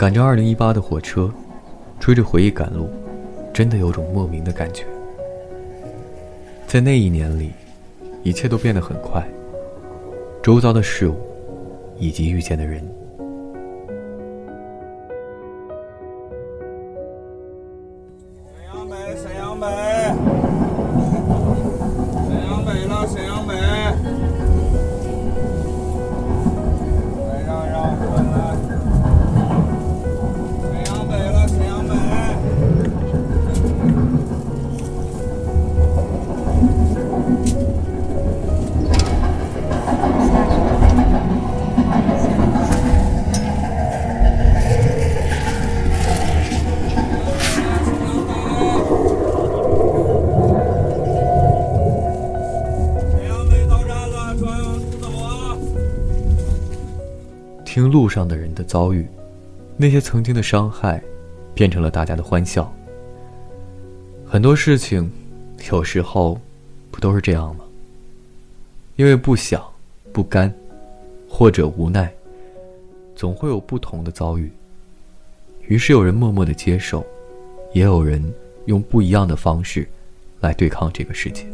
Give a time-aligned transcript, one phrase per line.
[0.00, 1.30] 赶着二零一八的火车，
[1.98, 2.88] 追着回忆赶路，
[3.52, 4.86] 真的有种莫名的感觉。
[6.66, 7.50] 在那一年里，
[8.22, 9.22] 一切都变得很快，
[10.42, 11.16] 周遭的事物，
[11.98, 12.82] 以及遇见的人。
[18.72, 19.66] 沈阳北，沈阳北，
[22.26, 23.54] 沈阳北了，沈阳北
[57.72, 59.06] 听路上的人的遭遇，
[59.76, 61.00] 那些曾经的伤害，
[61.54, 62.68] 变成了大家的欢笑。
[64.26, 65.08] 很多事情，
[65.70, 66.36] 有时候，
[66.90, 67.64] 不都是这样吗？
[68.96, 69.62] 因为不想、
[70.12, 70.52] 不甘，
[71.28, 72.12] 或者无奈，
[73.14, 74.50] 总会有不同的遭遇。
[75.68, 77.06] 于是有人默默的接受，
[77.72, 78.20] 也有人
[78.64, 79.88] 用不一样的方式，
[80.40, 81.46] 来对抗这个世界。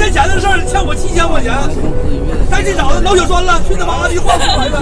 [0.00, 1.52] 欠钱的事儿，欠我七千块钱，
[2.50, 4.80] 赶紧找他脑血栓了，去他妈的换不回来。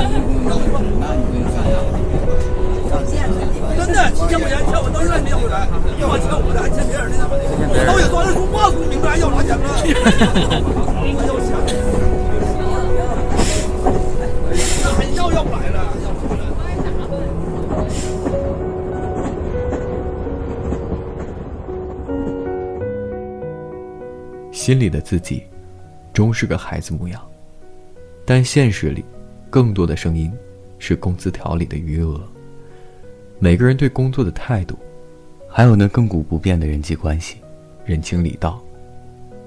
[3.76, 5.66] 真的七千块钱欠我到现在没要回来，
[5.98, 7.26] 一毛欠我的还欠别人的呢。
[7.84, 9.66] 脑血栓了，说话说明白，要啥钱呢？
[11.26, 11.50] 要钱，
[24.58, 25.44] 心里的自己，
[26.12, 27.24] 终是个孩子模样，
[28.26, 29.04] 但现实里，
[29.48, 30.32] 更多的声音
[30.80, 32.20] 是工资条里的余额。
[33.38, 34.76] 每个人对工作的态度，
[35.48, 37.36] 还有那亘古不变的人际关系、
[37.84, 38.60] 人情礼道，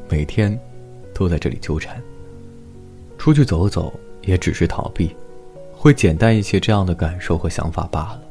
[0.07, 0.57] 每天
[1.13, 2.01] 都在这里纠缠。
[3.17, 5.13] 出去走走也只是逃避，
[5.73, 8.21] 会简单一些这样的感受和想法罢了。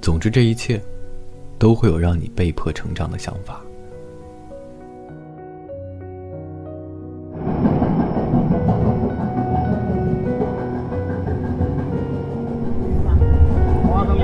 [0.00, 0.80] 总之，这一切
[1.58, 3.60] 都会有让你被迫成长的想法。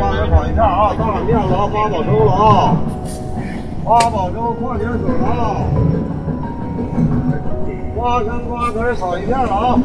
[0.00, 2.76] 面了，八宝粥了啊！
[3.84, 5.62] 八宝粥矿泉水了啊！
[7.96, 9.78] 花生瓜子炒一片了啊！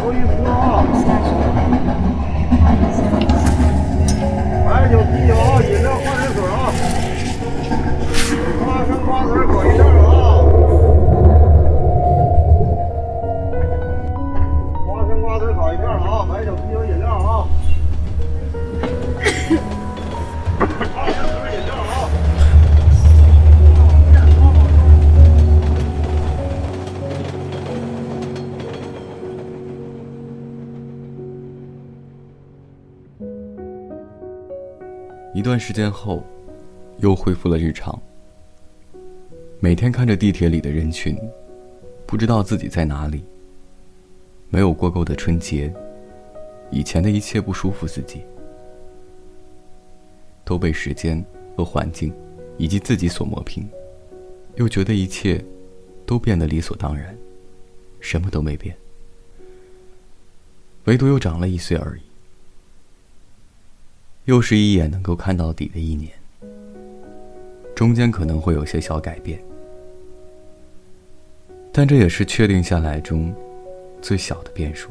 [0.00, 0.84] 头一丝啊！
[35.40, 36.22] 一段时间后，
[36.98, 37.98] 又恢复了日常。
[39.58, 41.16] 每天看着地铁里的人群，
[42.04, 43.24] 不知道自己在哪里。
[44.50, 45.72] 没有过够的春节，
[46.70, 48.20] 以前的一切不舒服自己，
[50.44, 51.24] 都被时间
[51.56, 52.12] 和环境，
[52.58, 53.66] 以及自己所磨平，
[54.56, 55.42] 又觉得一切
[56.04, 57.16] 都变得理所当然，
[57.98, 58.76] 什么都没变，
[60.84, 62.09] 唯独又长了一岁而已。
[64.26, 66.10] 又是一眼能够看到底的一年，
[67.74, 69.42] 中间可能会有些小改变，
[71.72, 73.34] 但这也是确定下来中
[74.02, 74.90] 最小的变数。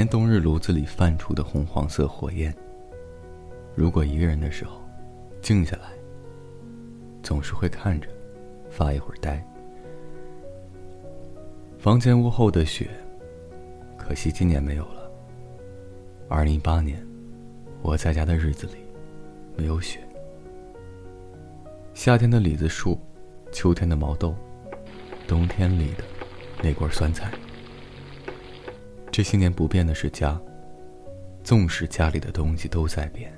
[0.00, 2.54] 年冬日炉子里泛出的红黄色火焰，
[3.74, 4.80] 如果一个人的时候，
[5.42, 5.90] 静下来，
[7.22, 8.08] 总是会看着，
[8.70, 9.46] 发一会儿呆。
[11.78, 12.88] 房间屋后的雪，
[13.98, 15.12] 可惜今年没有了。
[16.30, 17.06] 二零一八年，
[17.82, 18.76] 我在家的日子里，
[19.54, 20.00] 没有雪。
[21.92, 22.98] 夏天的李子树，
[23.52, 24.34] 秋天的毛豆，
[25.28, 26.04] 冬天里的
[26.62, 27.30] 那罐酸菜。
[29.20, 30.40] 这些年不变的是家。
[31.44, 33.30] 纵使家里的东西都在变，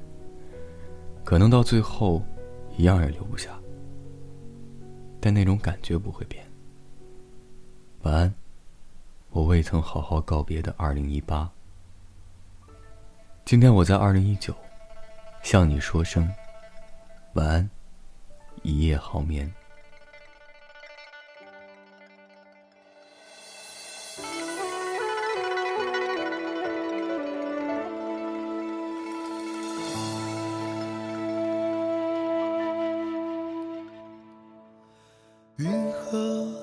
[1.25, 2.23] 可能到最后，
[2.76, 3.50] 一样也留不下。
[5.20, 6.46] 但那种感觉不会变。
[8.02, 8.32] 晚安，
[9.31, 11.50] 我未曾好好告别的二零一八。
[13.44, 14.55] 今天我在二零一九，
[15.43, 16.32] 向你说声
[17.32, 17.70] 晚安，
[18.62, 19.52] 一夜好眠。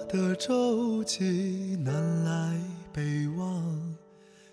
[0.09, 2.59] 的舟楫南来
[2.91, 3.95] 北往，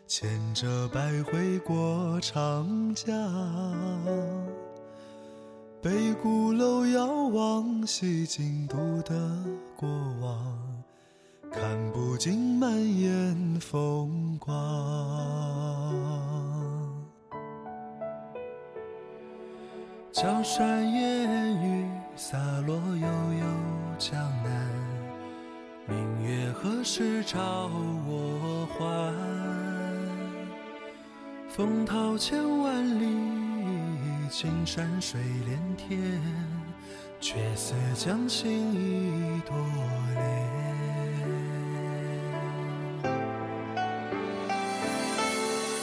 [0.07, 3.09] 牵着百回过长江。
[5.81, 9.15] 北鼓楼遥望西京都的
[9.75, 9.89] 过
[10.21, 10.59] 往，
[11.51, 12.71] 看不尽满
[13.01, 14.55] 眼风光。
[20.13, 22.37] 江山烟雨洒
[22.67, 23.07] 落悠
[23.41, 23.47] 悠。
[23.99, 24.15] 江
[24.45, 24.76] 南，
[26.27, 27.71] 月何时照
[28.05, 29.15] 我还？
[31.49, 33.07] 风涛千万里，
[34.29, 36.21] 青山水连天，
[37.21, 39.57] 却似将心一朵
[40.15, 40.25] 莲。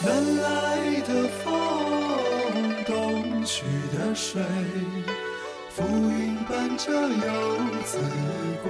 [0.06, 1.10] 南来的
[1.42, 1.54] 风，
[2.86, 3.64] 东去
[3.98, 4.44] 的水。
[5.70, 7.32] 浮云伴着游
[7.84, 7.98] 子
[8.62, 8.70] 归，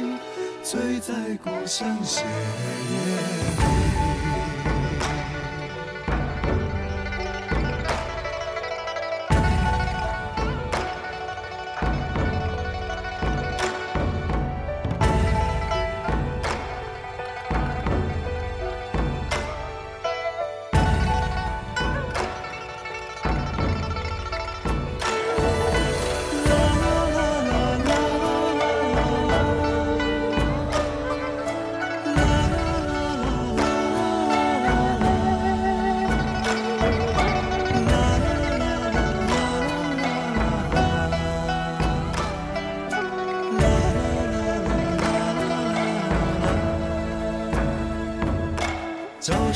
[0.71, 1.13] 醉在
[1.43, 3.40] 故乡斜月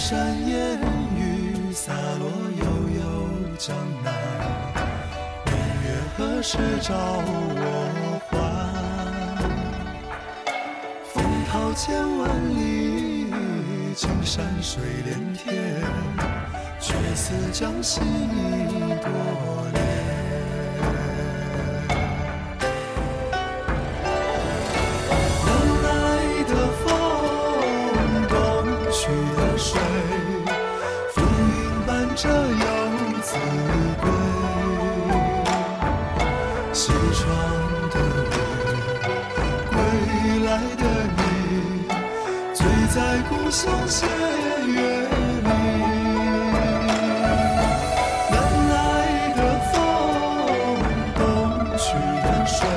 [0.07, 0.79] 山烟
[1.17, 2.63] 雨洒落悠
[2.95, 3.01] 悠
[3.57, 4.13] 江南，
[5.47, 5.85] 明月
[6.15, 8.31] 何时照我还？
[11.12, 11.15] 风
[11.50, 13.33] 涛千万里，
[13.95, 15.81] 青山水连天，
[16.79, 19.09] 却似将心一朵
[19.74, 19.85] 莲。
[43.55, 44.05] 故乡斜
[44.67, 45.47] 月里，
[48.29, 48.35] 南
[48.67, 48.75] 来
[49.33, 49.39] 的
[49.71, 49.74] 风，
[51.15, 51.24] 东
[51.77, 51.88] 去
[52.21, 52.67] 的水，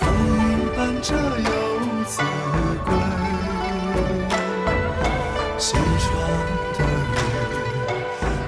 [0.00, 0.02] 浮
[0.34, 0.36] 云
[0.74, 1.50] 伴着游
[2.04, 2.12] 子
[2.84, 2.88] 归。
[5.56, 5.66] 西
[6.00, 6.10] 窗
[6.72, 6.78] 的
[7.14, 7.16] 雨，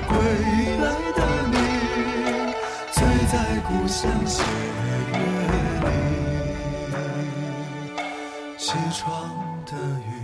[0.09, 0.11] 归
[0.83, 0.85] 来
[1.15, 1.21] 的
[1.53, 1.55] 你，
[2.91, 2.99] 醉
[3.31, 3.35] 在
[3.69, 4.43] 故乡斜
[5.13, 5.15] 月
[5.85, 5.89] 里。
[8.59, 9.07] 西窗
[9.67, 9.71] 的
[10.01, 10.16] 雨。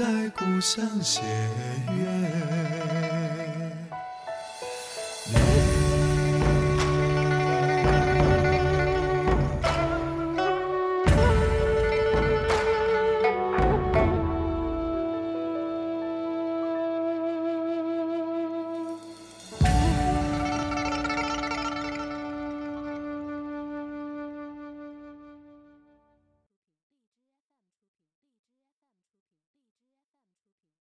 [0.00, 1.20] 在故乡斜
[1.94, 2.99] 月。